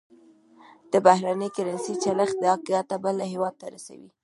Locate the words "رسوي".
3.73-4.09